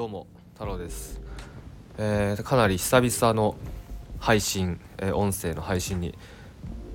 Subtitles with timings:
[0.00, 1.20] どうも太郎です、
[1.98, 3.54] えーかなり久々の
[4.18, 6.14] 配信、えー音声の配信に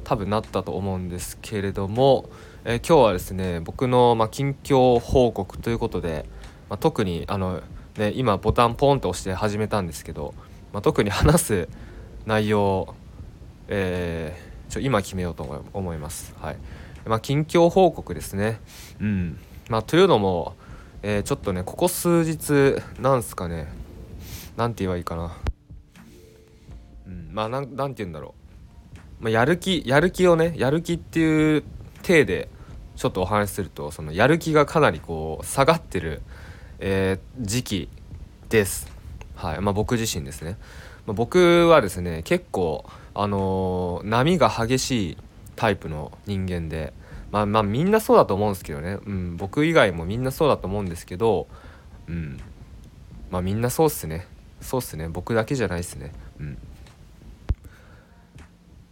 [0.03, 2.27] 多分なったと思うんですけれども、
[2.63, 6.25] えー今日はですね僕の、まあ、近況報告ということで、
[6.67, 7.61] まあ、特にあの、
[7.95, 10.33] ね、今ボタンポンと押して始めたんですけど、
[10.73, 11.69] まあ、特に話す
[12.25, 12.95] 内容、
[13.67, 16.33] えーちょ今決めようと思い思います。
[16.41, 16.57] はい
[17.05, 18.59] まあ、近況報告ですね。
[18.99, 20.55] うんまあ、というのも、
[21.07, 23.67] えーちょっとねここ数日なんすかね
[24.57, 25.37] なんて言えばいいかな、
[27.05, 28.33] うん、まあなんなんて言うんだろ
[29.21, 31.63] う、まあ、やる気やる気をねやる気っていう
[32.01, 32.49] 体で
[32.95, 36.23] ちょっとお話しするとそのやる気がかなりこう下がってる、
[36.79, 37.89] えー時期
[38.49, 38.91] です。
[39.35, 40.57] はいまあ僕自身ですね、
[41.05, 45.17] まあ、僕はですね結構あのー波が激しい
[45.55, 46.93] タイプの人間で
[47.35, 51.47] まあまあみんなそうだと思うんですけどね、うん、僕以外もみんなそうだと思うんですけど、
[52.07, 52.39] うん、
[53.29, 54.25] まあみんなそうっすね。
[54.61, 55.09] そうっすね。
[55.09, 56.13] 僕だけじゃないっすね。
[56.39, 56.57] うん。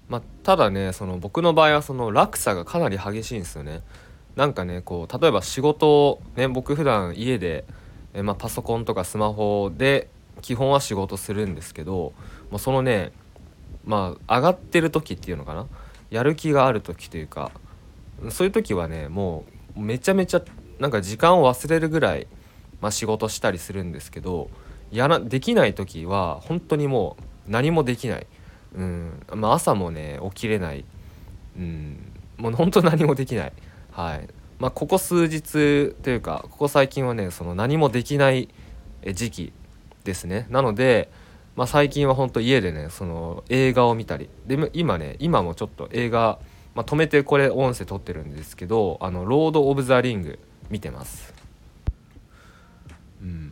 [0.10, 3.82] まあただねその僕の場合はその落差がかなり激しいんですよね。
[4.36, 7.64] なんかねこう例えば仕事をね僕普段家で、
[8.14, 10.10] えまあ、パソコンとかスマホで
[10.42, 12.12] 基本は仕事するんですけど
[12.52, 13.14] もうそのね
[13.86, 15.66] まあ上がってる時っていうのかな。
[16.10, 17.50] やる気がある時というか
[18.30, 20.42] そういう時はねもうめちゃめちゃ
[20.80, 22.28] なんか時間を忘れるぐらい、
[22.82, 24.50] まあ、仕事したりするんですけど
[24.92, 28.28] やらできない時は本当にもう何もできない、
[28.76, 29.22] うん。
[29.34, 30.86] まあ、朝もね起きれない、
[31.58, 33.54] うん、もう本当何もできない、
[33.92, 34.28] はい。
[34.60, 38.50] まあ、ここ数日というかここ最近はねその何もできない
[39.14, 39.54] 時期
[40.04, 40.48] ですね。
[40.50, 41.10] なので、
[41.56, 44.30] まあ、最近は本当家でねその映画を見たり。
[44.46, 46.40] で今ね今もちょっと映画、
[46.76, 51.34] まあ、止めてこれ音声撮ってるんですけど「あのロード・オブ・ザ・リング」見てます。
[53.22, 53.52] うん。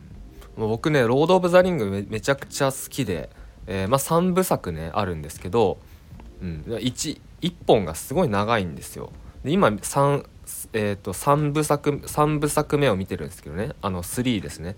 [0.56, 3.30] もう僕ね「ロード・オブ・ザ・リングめ」めちゃくちゃ好きで、
[3.66, 5.78] えーまあ、3部作ねあるんですけど、
[6.42, 9.12] うん、1, 1本がすごい長いんですよ。
[9.44, 10.26] で今 3,
[10.72, 13.70] えー、と3部作3部作目を見てるんですけどね。
[13.82, 14.76] あの3ですね。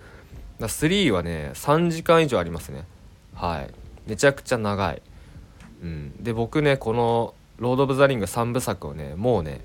[0.58, 2.86] だ3はね3時間以上ありますね。
[3.34, 3.70] はい。
[4.06, 5.02] めちゃくちゃ長い、
[5.82, 9.62] うん、で僕ねこの「ロード・オブ・ザ・リング」3部作をねもうね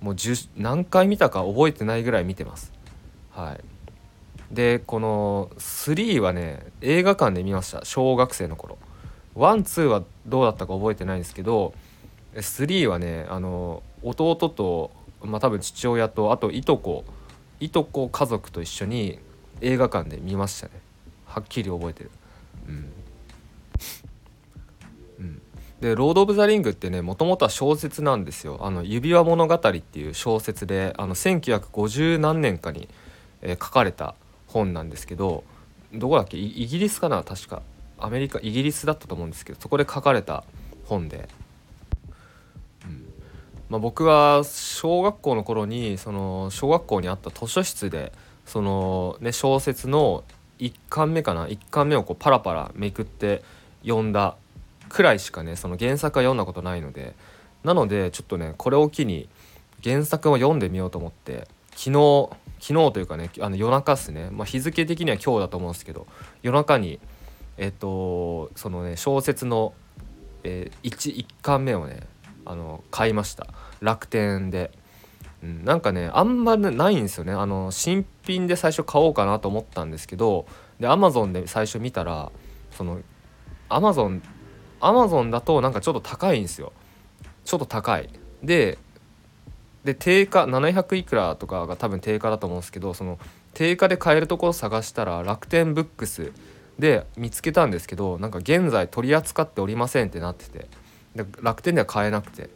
[0.00, 0.16] もう
[0.56, 2.72] 何回見たか覚えてないぐらい見てます。
[3.30, 4.54] はい。
[4.54, 7.84] でこの3はね映画館で見ました。
[7.84, 8.78] 小学生の頃。
[9.36, 11.72] 12はどうだったか覚えてないんですけど
[12.34, 14.90] 3はねあの弟と
[15.22, 17.04] まあ多分父親とあといとこ
[17.60, 19.18] いとこ家族と一緒に
[19.60, 20.72] 映画館で見ましたね。
[21.26, 22.10] はっきり覚えてる、
[22.68, 22.92] うん、
[25.82, 32.88] で「ロード・オブ・ザ・リング」ってねもともとは小説なんですよ「あの指輪物語」っていう小説であの1950何年かに、
[33.42, 34.14] えー書かれた
[34.46, 35.44] 本なんですけど
[35.92, 36.38] どこだっけ？
[36.38, 37.22] イギリスかな？
[37.22, 37.62] 確か。
[37.98, 40.44] アメリカイギリスだったと思うんですけどそこで書かれた
[40.86, 41.28] 本で、
[42.84, 43.12] うん。
[43.68, 48.12] まあ、僕は小学校の頃にその小学校にあった図書室で
[48.46, 50.24] そのね小説の
[50.58, 53.42] 1巻目かな？1巻目をこうパラパラめくって
[53.82, 54.36] 読んだ
[54.92, 57.14] くらいしかねその原作は読んだことないので。
[57.64, 59.28] なのでちょっとねこれを機に
[59.82, 62.30] 原作を読んでみようと思って昨日
[62.60, 66.06] 昨日というかねあの夜中っすね、まあ、日付的には今日だと思うんですけど
[66.42, 67.00] 夜中に
[67.56, 69.74] えっとそのね小説の、
[70.44, 72.06] えー、1, 1巻目をね
[72.44, 73.46] あの買いました。
[73.80, 74.72] 楽天で。
[75.44, 77.32] うん、なんかねあんまないんですよね。
[77.32, 80.46] あの新品で最初買おうかなと思ったんですけど
[80.78, 82.30] でアマゾンで最初見たら
[82.70, 83.00] その
[83.68, 84.22] アマゾン
[84.82, 86.72] アマゾンだとなんかちょっと高いんですよ。
[87.44, 88.08] ちょっと高い。
[88.42, 88.78] で
[89.84, 93.18] で定価700いくらとかが多分定価だと思うんですけどその
[93.54, 96.32] 定価で買えるところ探したら楽天ブックス
[96.78, 100.68] で見つけたんですけどなんか現在取り扱っておりませんってなってて。
[101.14, 102.50] で楽天では買えなくて。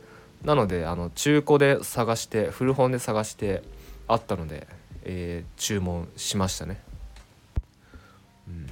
[0.45, 3.63] なのであの中古で探して古本で探して
[4.07, 4.67] あったので、
[5.03, 6.81] えー注文しましたね。
[8.47, 8.67] うん。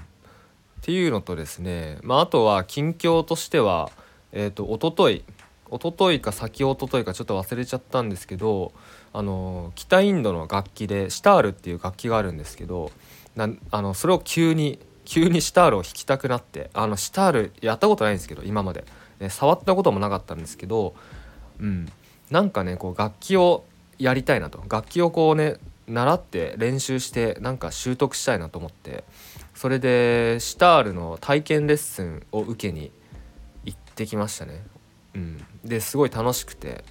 [0.84, 3.90] っていうのとですね、まあ、あとは近況としては
[4.32, 5.24] えっ、と一昨日
[5.72, 8.70] 一昨日か先一昨日かちょっと忘れちゃったんですけど
[9.14, 12.92] あの北インドの楽器でシタールっていう楽器があるんですけど
[13.34, 18.84] なあのそれを急に急にシタールを弾きたくなってあのシタールやったことないんですけど今まで、
[19.20, 20.94] ね、触ったこともなかったんですけど
[21.60, 21.90] うん、
[22.30, 23.64] なんかねこう楽器を
[23.98, 24.62] やりたいなと。
[24.68, 29.04] 楽器をこうね習って練習してなんか習得したいなと思って
[29.54, 32.90] それでシタールの体験レッスンを受けに
[33.64, 34.62] 行ってきましたね。
[35.14, 36.84] うん、ですごい楽しくて、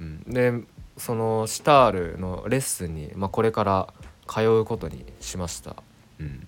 [0.00, 0.52] うん、で
[0.96, 3.94] そのシタールのレッスンに、まあ、これから
[4.26, 5.76] 通うことにしました。
[6.18, 6.46] うん。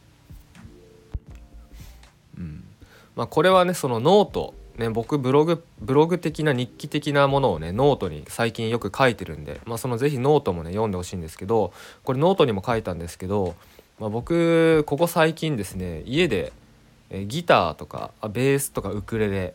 [2.36, 2.64] うん。
[3.14, 13.56] まあ、これはねそのノートね、僕ブログブログ的な日記的なものをねノートに最近よく書いてるんで、まあ、その是非ノートもね読んでほしいんですけどこれノートにも書いたんですけど、
[14.00, 16.52] まあ、僕ここ最近ですね家で
[17.26, 19.54] ギターとかベースとかウクレレ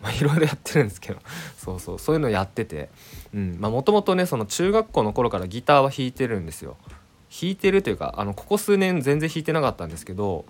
[0.00, 1.20] まあいろいろやってるんですけど
[1.58, 2.88] そうそうそういうのやってて
[3.34, 6.76] もともとねその中学校の頃からギターは弾いてるんですよ。
[7.30, 10.44] 弾いてるというかあのここ数年全然弾いてなかったんですけど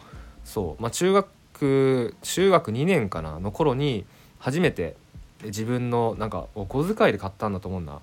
[0.45, 4.05] そう、まあ、中学中学2年かなの頃に
[4.41, 4.97] 初めて
[5.45, 8.01] 自分のなんかお小遣いで買ったんだと思うんだ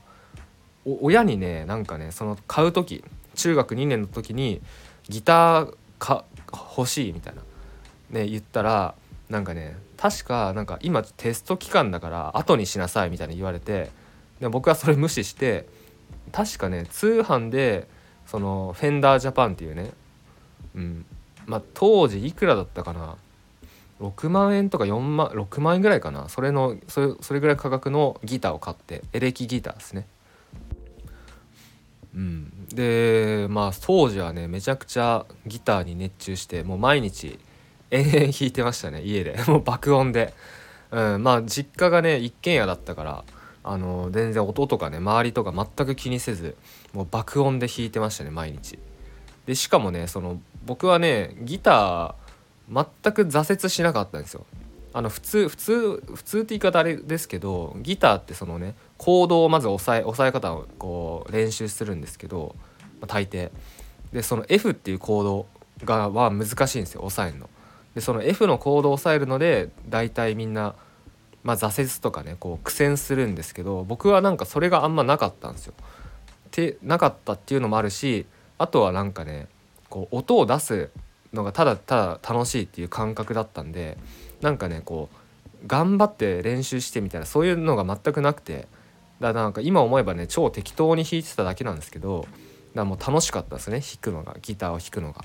[0.86, 3.04] 親にねなんかねその買う時
[3.36, 4.62] 中学2年の時に
[5.10, 6.24] ギターか
[6.78, 7.42] 欲しいみたいな。
[8.12, 8.96] ね言ったら
[9.30, 13.92] なんかね確かなんか今テスト期間だから後にしなさいみたいに言われて
[14.40, 15.68] で僕はそれ無視して
[16.32, 17.88] 確かね通販で
[18.26, 19.92] そのフェンダージャパンっていうね
[20.76, 21.06] うん
[21.46, 23.16] まあ当時いくらだったかな
[24.00, 30.08] 6万円とか4万6万円ぐらいかなそれのそれそれぐらい価格のギターを買ってエレキギターですね。
[32.20, 32.52] うん。
[32.74, 37.40] でまあ当時はねめちゃくちゃギターに熱中してもう毎日
[37.92, 39.40] 延々弾いてましたね家で。
[39.48, 40.34] もう爆音で、
[40.92, 43.24] うん、まあ実家がね一軒家だったから
[43.64, 46.56] あの全然音とかね周りとか全く気にせず
[46.94, 48.78] もう爆音で弾いてましたね毎日。
[49.46, 54.46] でしかもねその僕はねギター全く挫折しなかったんですよ。
[54.92, 62.56] あの普通普通普通って言い方あれですけどギターってそのねコードをまず押さえ押さえ方をこう練習するんですけど、
[63.00, 63.50] まあ、大抵
[64.12, 65.46] でその F っていうコード
[65.86, 67.50] がは難しいんですよ押さえるの。
[67.96, 70.76] でその F のコードを押さえるので大体みんな、
[71.44, 75.74] まあ、挫折とかねこう苦戦するんですけど僕はなんかそれがあんまなかったんですよ。
[76.52, 78.26] てなかったっていうのもあるし
[78.58, 79.48] あとはなんかね
[79.90, 80.90] こう音を出す
[81.32, 83.98] のがただただ楽しいっていう感覚だったんで
[84.42, 88.68] なんかねこう頑張って練習してみたいなそういうのが全くなくて
[89.20, 92.28] だからなんか今思えばね超適当に弾いてただけなんですけど
[92.76, 95.24] だもう楽しかったですね弾くのがギターを弾くのが。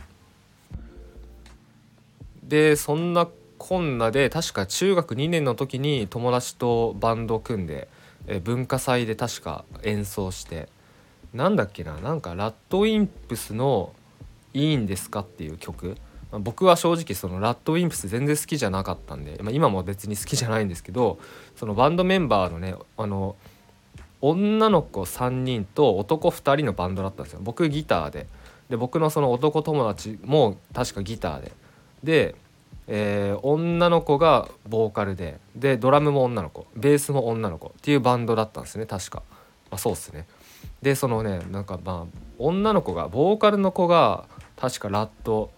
[2.42, 7.88] でそんなこんなで確か中学2年の時に友達とバンド組んで
[8.26, 10.68] え文化祭で確か演奏して
[11.32, 13.92] なんだっけななんかラッドウィンプスの
[14.54, 15.96] 「いいんですか?」っていう曲
[16.40, 21.18] 僕は正直そのラッドウィンプス全然好きじゃなかったんで、まあ、今も別に好きじゃないんですけど
[21.56, 23.36] そのバンドメンバーのねあの
[24.26, 27.40] 女の子3人と男2人のバンドだったんですよ。
[27.42, 28.26] 僕ギターで。
[28.70, 31.52] で僕のその男友達も確かギターで。
[32.02, 32.34] で、
[32.88, 35.38] えー、女の子がボーカルで。
[35.54, 36.66] でドラムも女の子。
[36.74, 39.22] ベースも女の子っていうバンドだったんですね確か、
[39.70, 40.26] まあ、そうっすね。
[40.80, 44.24] でそのねなんかまあ女の子がボーカルの子が
[44.56, 45.50] 確かラット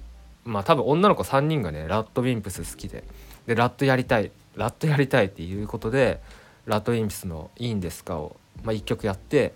[0.45, 3.05] まあ多分女の子3人がねラッドウィンプス好きで。
[3.47, 6.21] でラットやりたいラットやりたいっていうことで
[6.65, 9.55] ラッドウィンプスの「いいんですかを」まあ、1曲やって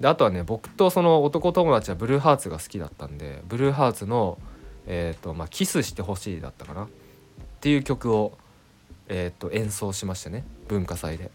[0.00, 4.38] であとはね僕とその男友達はブルーハーツが好きだったんでブルーハーツの
[4.90, 6.88] えーとまあ、キスしてほしいだったかなっ
[7.60, 8.32] ていう曲を、
[9.08, 11.30] えーと、演奏しましたね文化祭で、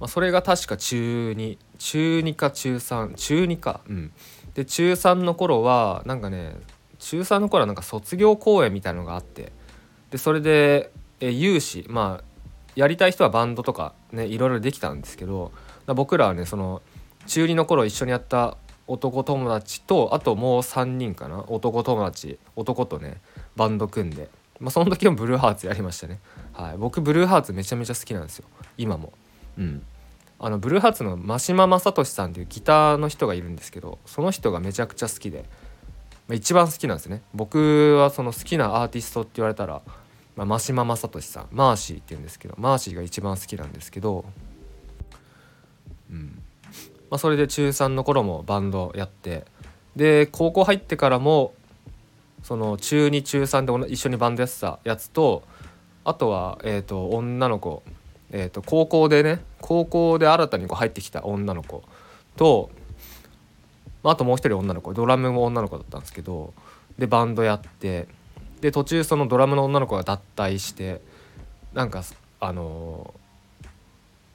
[0.00, 4.12] まあ、それが確か中2中2か中3中2かうん。
[4.54, 6.56] で中3の頃はなんかね
[6.98, 9.52] 中3の頃はなんか卒業公演みたいのがあって
[10.10, 12.24] でそれで、え有志まあ
[12.76, 15.52] やりたい人はバンドとかねいろいろできたんですけど
[15.86, 16.82] 僕らはねその
[17.26, 23.20] 中2の頃一緒にやった男友達とあともう3人かな男友達男とね
[23.56, 24.28] バンド組んで、
[24.60, 26.20] まあ、その時もブルーハーツやりましたね、
[26.52, 28.46] はい、僕ブルーハーツめちゃめちゃ好きなんですよ。
[28.76, 29.12] 今も。
[29.58, 29.82] うん。
[30.38, 35.44] あのブルーハーツの真島正俊さんっていうギターの人がいるんですけどその人がめちゃくちゃ好きで、
[36.28, 37.22] まあ、一番好きなんですね。
[37.32, 39.80] 僕はその好きなアーティストって言われたら、
[40.36, 44.24] まあ、真島正俊さんマーシーって言うんですけどマーシーが一番好きなんですけど
[46.10, 46.42] うん。
[47.10, 49.44] まあ、それで中3の頃もバンドやって
[49.94, 51.54] で高校入ってからも
[52.42, 55.44] その中2中3で一緒にバンドやってたやつと
[56.04, 57.82] あとは、えーと、女の子、
[58.30, 61.82] えーと、高校でね高校で新たにこう入ってきた女の子
[62.36, 62.70] と、
[64.02, 66.52] まあ、あともう一人女の子ドラムも女の子だったんですけど
[66.98, 68.08] でバンドやって
[68.64, 71.02] で途中そのドラムの女の子が脱退して
[71.74, 72.02] なんか
[72.40, 73.12] あの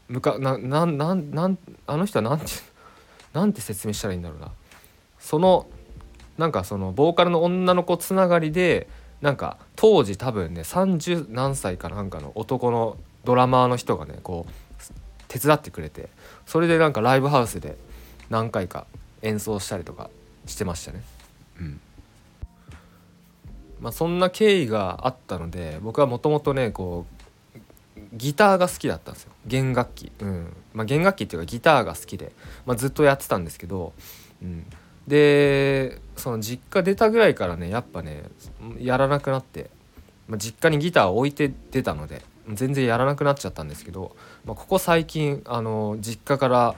[0.08, 1.50] ー、むかななな
[1.88, 2.46] あの人は何て
[3.34, 4.52] なんて説明したらいいんだろうな
[5.18, 5.66] その
[6.38, 8.88] なんかそのボーカルの女の子つながりで
[9.22, 14.52] なんか当時多分ね30何歳かなんかの男のドラマーの人がねこう
[15.28, 16.08] 手伝ってくれて
[16.46, 17.80] それでなんかライブハウスで
[18.30, 18.86] 何回か
[19.24, 20.12] 演奏したりとか
[20.46, 21.02] してましたね。
[21.60, 21.82] うん
[23.80, 27.20] まあ、そんな経緯があったので僕はもともとねこう
[28.14, 29.32] ギターが好きだったんですよ。
[29.46, 30.56] 弦楽器、うん。
[30.74, 32.32] まあ、弦楽器っていうかギターが好きで、
[32.66, 33.94] まあ、ずっとやってたんですけど、
[34.42, 34.66] うん、
[35.08, 38.24] でその実家出たぐらいからねやっぱね
[38.80, 39.70] やらなくなって、
[40.28, 46.76] まあ、実家にギターを置いて出たので全然やらなくなっちゃったんですけど、まあ、ここ最近あの実家から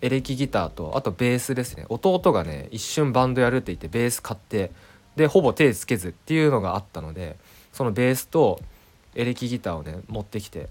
[0.00, 1.86] エレキギターとあとベースですね。
[1.88, 4.72] 弟がね一瞬バンドやるって言ってベース買って
[5.16, 7.36] でほぼ手つけずっていうのがあったので
[7.72, 8.60] そのベースと
[9.14, 10.68] エレキギターをね持ってきて、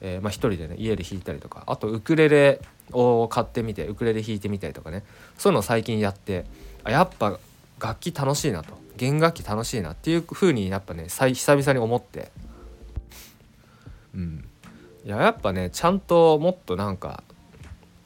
[0.00, 2.60] えー、まあ、一人でね家で弾いたりとかあとウクレレ
[2.92, 5.04] を買ってみてウクレレ弾いてみたりとかね
[5.38, 6.44] そういうのを最近やって
[6.84, 7.38] あやっぱ
[7.80, 12.30] 楽器楽しいなと弦楽器楽しいなっていう風にやっぱね久々に思って。
[14.14, 14.44] うん。
[15.04, 17.22] いややっぱねちゃんともっとなんか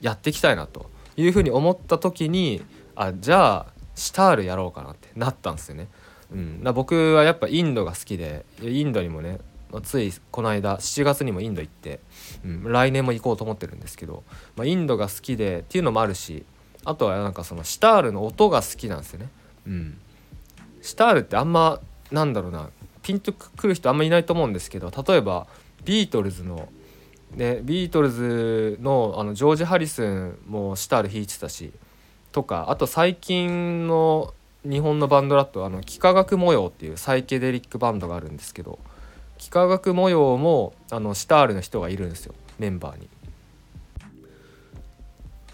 [0.01, 2.63] やっていきたいなという風に思った時に
[2.95, 5.89] あじゃあシタールやろうかなってなったんですよね。
[6.33, 9.39] うん、だ僕はやっぱインドが好きでインドにもね
[9.83, 12.01] ついこの間7月にもインド行って、
[12.45, 14.23] うん、来年も行こうと思ってるんですけど、
[14.57, 16.45] まあ、インドが好きでっていうのもあるし
[16.85, 19.29] あとはなんかそのシタールの音が好きなんですよね。
[19.67, 19.99] うん、
[20.83, 21.81] シタールってあんま
[22.11, 22.71] なんだろうな
[23.03, 25.47] ピンとくる人あんまいないと思うんですけど例えば
[25.85, 26.69] ビートルズの、
[27.35, 31.73] ね、ビートルズのあのジョージ・ハリスンもシタール弾いてたし
[32.33, 34.35] とかあと最近の
[34.65, 38.79] 日本のバンドだとあの幾何学模様っていうサイケデリックバンドがあるんですけど
[39.39, 43.09] 幾何学模様もあのシタールの人がいるんですよメンバーに。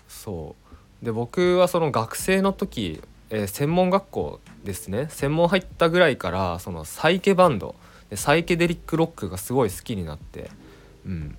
[0.09, 0.57] そ
[1.03, 1.05] う。
[1.05, 5.07] で僕はその学生の時、えー、専門学校ですね。
[5.09, 7.75] 専門入ったぐらいからそのサイケバンド。
[8.15, 10.51] サイケデリックロックがすごい好きになって
[11.07, 11.39] うん。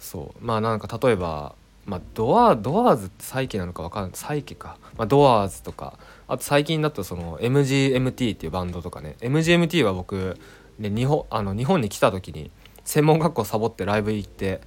[0.00, 0.44] そう。
[0.44, 4.10] まあなんか例えばまあ、ドアドアーズってサイケなのか分かんない。
[4.14, 5.98] サイケか、まあ、ドアーズとか。
[6.28, 9.16] あと最近だとその MGMT っていうバンドとかね。
[9.20, 10.38] MGMT は僕
[10.78, 12.50] ね日本あの日本に来た時に
[12.84, 14.60] 専門学校サボってライブ行って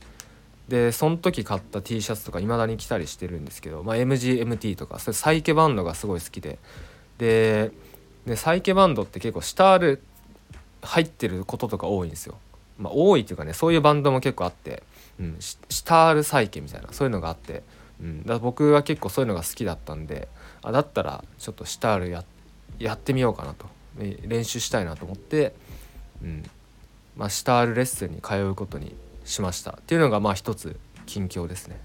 [0.67, 6.59] でその時買った T シャツとかいまだに着たりしてるんですけど、まあ、MGMT とかそれサイケバンドがすごい好きで。
[7.17, 7.71] で
[8.25, 10.01] でサイケバンドって結構シタール
[10.81, 12.37] 入ってることとか多いんですよ。
[12.77, 14.83] まあ、多いっていうかねそういうバンドも結構あって。
[15.19, 17.63] うん、シタール再建みたいなそういうのがあって、
[18.01, 20.27] うん、だ僕は結構そういうのが好きだったんで
[20.61, 22.23] あだったらちょっとシタールや
[22.79, 23.67] やってみようかなと
[23.97, 25.55] 練習したいなと思って、
[26.21, 26.43] うん
[27.15, 28.93] まあ、シタールレッスンに通うことに
[29.23, 31.79] しましたっていうのがまあ一つ近況ですね。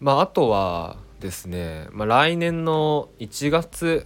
[0.00, 4.04] まあ、あとはですね、まあ、来年の1月、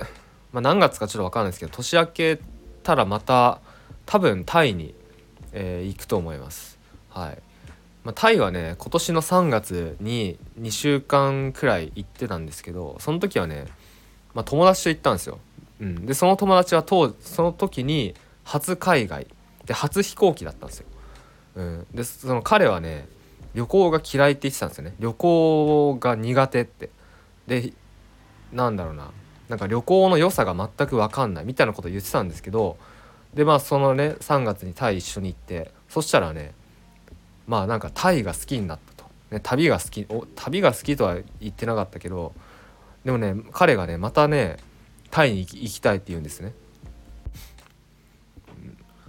[0.52, 2.40] まあ、何月かちょっと分かんないですけど年明け
[2.82, 3.60] たらまた
[4.04, 4.94] 多分タイに、
[5.52, 6.75] えー、行くと思います。
[7.16, 7.38] はい、
[8.04, 13.64] まあ、タイはね今年の3月に2週間くらい行ってたんですけどその時はね、
[14.34, 15.38] まあ、友達と行ったんですよ。
[15.80, 19.26] うん、でその友達は当その時に初海外。
[19.64, 20.86] で初飛行機だったんですよ。
[21.56, 23.08] うん、でその彼はね
[23.54, 24.94] 旅行が嫌いって言ってたんですよね。
[25.00, 26.90] 旅行が苦手って。
[27.46, 27.72] で
[28.52, 29.10] なんだろうな。
[29.48, 31.44] なんか旅行の良さが全く分かんない。
[31.44, 32.76] みたいなこと言ってたんですけど
[33.34, 36.52] でまあそのね3月にタイ一緒に行ってそしたらね
[37.46, 42.34] まあなんかタイが好きになったと、ね、旅が好きお旅が好きとは言ってなかったけど
[43.04, 44.56] でもね彼がねまたね
[45.10, 46.52] タイに行きたいって言うんですね。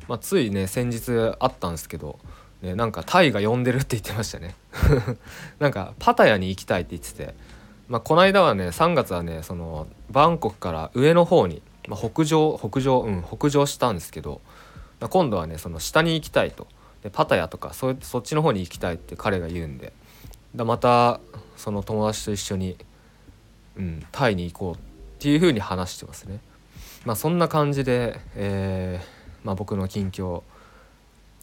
[0.07, 2.17] まあ、ついね先日会ったんですけど、
[2.61, 4.55] ね、なんかタイが呼んでるって言ってましたね。
[5.59, 7.35] なんかパタヤに行きたいって言ってて、
[7.89, 14.41] まあ、この間はね3月はねそのバンコクから上の方に、まあ、北上北上うん北上したんですけど、
[15.01, 16.67] まあ、今度はねその下に行きたいと。
[17.07, 19.93] でパタヤとかそそっちの方に行きたいって彼が言うんで
[20.55, 21.21] だまた
[21.55, 22.75] その友達と一緒に、
[23.77, 24.77] うん、タイに行こうっ
[25.19, 26.39] ていう風に話してますね。
[27.05, 30.43] まあ、そんな感じで、えーまあ、僕の近況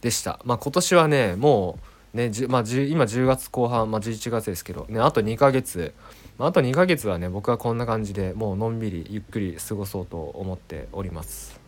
[0.01, 0.39] でした。
[0.45, 1.79] まあ、今年はねも
[2.13, 5.93] うねまあ、今10月後半、まあ、11月ですけど、ね、あと2ヶ月、
[6.37, 11.64] まあ、あと2ヶ月はね僕はこんな感じでもうのんびりゆっくり過ごそうと思っております。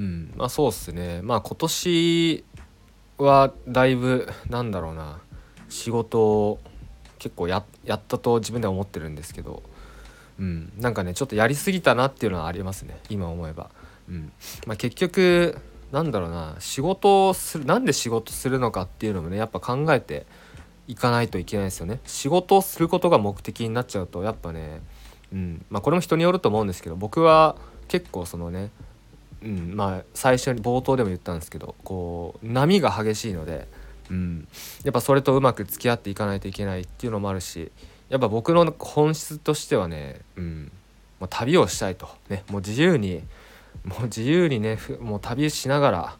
[0.00, 0.32] うん。
[0.34, 1.20] まあそうっすね。
[1.22, 2.44] まあ今年
[3.18, 5.20] はだいぶなんだろうな。
[5.68, 6.58] 仕事を
[7.18, 9.62] 結構ややったと自分では思ってるんですけど、
[10.40, 12.98] うん、なんかねちょっとやりすぎたなっていうのはありますね。
[13.10, 13.70] 今思えば。
[14.08, 14.32] うん。
[14.66, 15.58] まあ、結局
[15.92, 16.56] なんだろうな。
[16.60, 20.26] 仕事をするなんで仕事するのかっていうのもねやっぱ考えて
[20.88, 22.00] いかないといけないですよね。
[22.06, 24.80] 仕事をすることが目的になっちゃうとやっぱね、
[25.32, 25.64] うん。
[25.68, 28.70] まあ、これも人によると思うんですけど僕は結構そのね
[29.42, 33.68] うん、まあ最初に冒頭でも言ったんですけどこう波が激しいので、
[34.10, 34.48] うん、
[34.84, 37.70] やっぱそれとうまく付き合っていかないといけないっていうのもあるし
[38.08, 40.72] やっぱ僕の本質としてはね、うん、
[41.20, 42.08] まあ、旅をしたいと。
[42.28, 43.22] ねもう自由に
[43.84, 46.16] もう自由にねもう旅しながら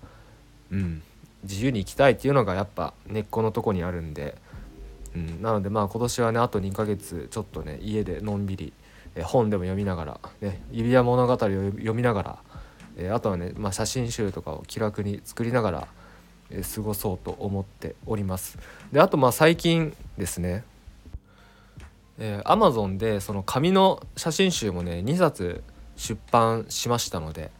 [0.70, 1.02] うん。
[1.42, 4.36] 自由に行きたいっていうのがやっぱ根っこのとこにあるんで、
[5.14, 8.72] うん、なのでまあ今年はねあと2ヶ月ちょっとね家でのんびり
[9.24, 12.38] 本でも読みながら、ね、指輪物語を読みながら、
[13.00, 15.88] えあとはね、まあ、写真集とかを気楽に作りながら、
[16.50, 18.58] え過ごそうと思っております。
[18.92, 20.64] であとまあ最近ですね
[22.20, 25.64] えー、Amazon でその紙の写真集もね2冊
[25.96, 27.50] 出版しましたので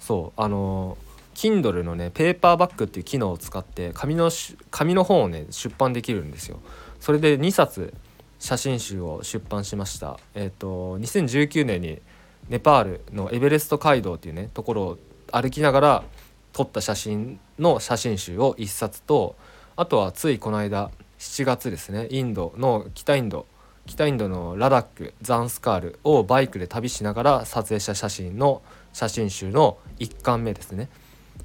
[0.00, 0.98] そうあの
[1.34, 4.30] Kindle のねペーパーバッグっていう機能を使って紙の
[4.70, 6.60] 紙の本をね出版できるんですよ。
[6.98, 7.94] それで2冊
[8.38, 10.18] 写真集を出版しました。
[10.34, 12.02] えっ、ー、と2019年に
[12.50, 14.98] ネパールのエベレスト街道っていうねところを
[15.32, 16.04] 歩きながら
[16.52, 19.36] 撮った写真の写真集を1冊と
[19.76, 23.46] あとはついこの間7月ですねインドの北インド
[23.86, 30.88] 北インドのラダックザンスカールをバイクで旅しながら撮影した写真の写真集の1巻目ですね。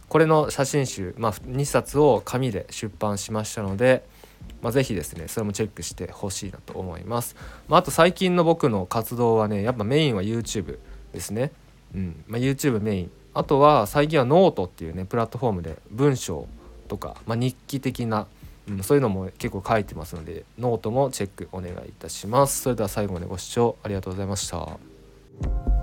[0.08, 4.04] これの写真集、まあ、2冊を紙で出版しましたので、
[4.62, 7.36] まあ、是非ですねそれもチェックしてほしいなと思います、
[7.68, 10.78] まあ、あと最近の僕の活動はねやっぱメインは YouTube
[11.16, 11.52] ですね、
[11.96, 16.48] うんまあ、YouTube メインあとは最近はノートっていうねプラットフォームで文章
[16.88, 18.28] とか、まあ、日記的な
[18.68, 22.62] うん、そういうのも結構書いてますのでノートもチェックお願いいたします。
[22.62, 25.75] それでは最後までご視聴ありがとうございました。